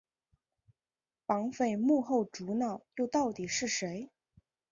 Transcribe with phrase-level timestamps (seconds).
[1.27, 4.09] 绑匪幕后主脑又到底是谁？